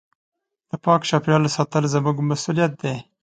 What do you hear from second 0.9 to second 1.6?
چاپېریال